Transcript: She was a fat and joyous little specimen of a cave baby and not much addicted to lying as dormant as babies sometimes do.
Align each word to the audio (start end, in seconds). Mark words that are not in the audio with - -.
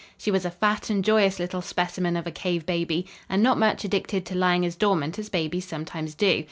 She 0.17 0.31
was 0.31 0.45
a 0.45 0.49
fat 0.49 0.89
and 0.89 1.05
joyous 1.05 1.37
little 1.37 1.61
specimen 1.61 2.17
of 2.17 2.25
a 2.25 2.31
cave 2.31 2.65
baby 2.65 3.05
and 3.29 3.43
not 3.43 3.59
much 3.59 3.83
addicted 3.83 4.25
to 4.25 4.35
lying 4.35 4.65
as 4.65 4.75
dormant 4.75 5.19
as 5.19 5.29
babies 5.29 5.67
sometimes 5.67 6.15
do. 6.15 6.39